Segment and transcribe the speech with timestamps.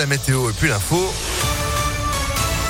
[0.00, 1.12] La météo et puis l'info.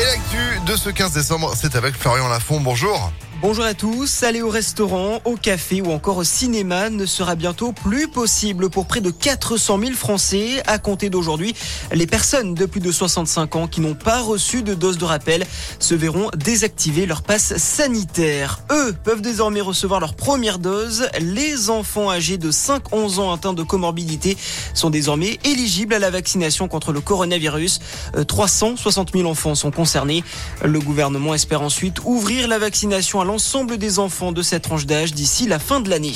[0.00, 2.60] Et l'actu de ce 15 décembre, c'est avec Florian Lafont.
[2.60, 3.12] Bonjour.
[3.42, 4.22] Bonjour à tous.
[4.22, 8.86] Aller au restaurant, au café ou encore au cinéma ne sera bientôt plus possible pour
[8.86, 10.62] près de 400 000 Français.
[10.68, 11.52] À compter d'aujourd'hui,
[11.92, 15.44] les personnes de plus de 65 ans qui n'ont pas reçu de dose de rappel
[15.80, 18.60] se verront désactiver leur passe sanitaire.
[18.70, 21.08] Eux peuvent désormais recevoir leur première dose.
[21.20, 24.36] Les enfants âgés de 5-11 ans atteints de comorbidité
[24.72, 27.80] sont désormais éligibles à la vaccination contre le coronavirus.
[28.28, 30.22] 360 euh, 000 enfants sont concernés.
[30.64, 35.14] Le gouvernement espère ensuite ouvrir la vaccination à l'ensemble des enfants de cette tranche d'âge
[35.14, 36.12] d'ici la fin de l'année.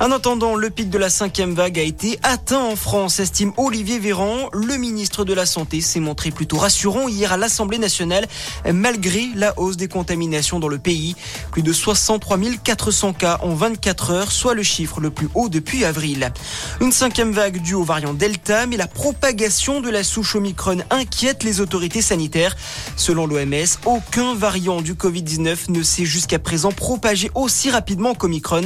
[0.00, 4.00] En attendant, le pic de la cinquième vague a été atteint en France, estime Olivier
[4.00, 4.48] Véran.
[4.52, 8.26] Le ministre de la Santé s'est montré plutôt rassurant hier à l'Assemblée nationale,
[8.74, 11.14] malgré la hausse des contaminations dans le pays.
[11.52, 15.84] Plus de 63 400 cas en 24 heures, soit le chiffre le plus haut depuis
[15.84, 16.32] avril.
[16.80, 21.44] Une cinquième vague due au variant Delta, mais la propagation de la souche Omicron inquiète
[21.44, 22.56] les autorités sanitaires.
[22.96, 28.62] Selon l'OMS, aucun variant du Covid-19 ne s'est jusqu'à présent propagé aussi rapidement qu'Omicron.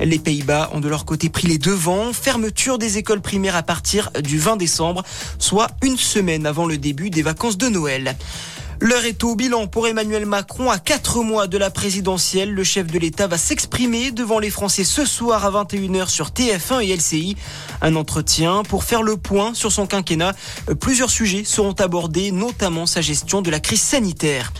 [0.00, 2.12] Les Pays-Bas ont de leur côté pris les devants.
[2.12, 5.04] Fermeture des écoles primaires à partir du 20 décembre,
[5.38, 8.16] soit une semaine avant le début des vacances de Noël.
[8.80, 10.70] L'heure est au bilan pour Emmanuel Macron.
[10.72, 14.82] À quatre mois de la présidentielle, le chef de l'État va s'exprimer devant les Français
[14.82, 17.36] ce soir à 21h sur TF1 et LCI.
[17.80, 20.32] Un entretien pour faire le point sur son quinquennat.
[20.80, 24.52] Plusieurs sujets seront abordés, notamment sa gestion de la crise sanitaire.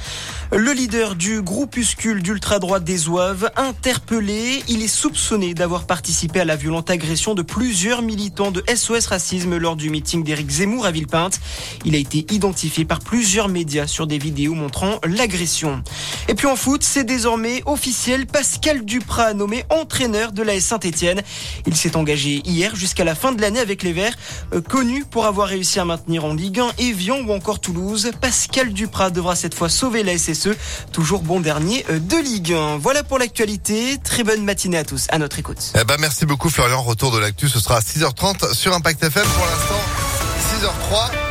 [0.52, 6.56] Le leader du groupuscule d'ultra-droite des Zouaves, interpellé, il est soupçonné d'avoir participé à la
[6.56, 11.38] violente agression de plusieurs militants de SOS Racisme lors du meeting d'Éric Zemmour à Villepinte.
[11.84, 15.84] Il a été identifié par plusieurs médias sur des vidéos montrant l'agression.
[16.26, 21.22] Et puis en foot, c'est désormais officiel, Pascal Duprat nommé entraîneur de la Saint-Etienne.
[21.68, 24.16] Il s'est engagé hier jusqu'à la fin de l'année avec les Verts,
[24.52, 28.10] euh, connu pour avoir réussi à maintenir en Ligue 1 Evian ou encore Toulouse.
[28.20, 30.39] Pascal Duprat devra cette fois sauver la SSE
[30.92, 32.78] toujours bon dernier euh, de Ligue 1.
[32.78, 33.98] Voilà pour l'actualité.
[34.02, 35.06] Très bonne matinée à tous.
[35.10, 35.72] À notre écoute.
[35.80, 36.82] Eh ben, merci beaucoup Florian.
[36.82, 39.80] Retour de l'actu, ce sera à 6h30 sur Impact FM pour l'instant.
[40.90, 41.29] 6h03.